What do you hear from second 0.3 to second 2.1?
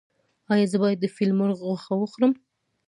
ایا زه باید د فیل مرغ غوښه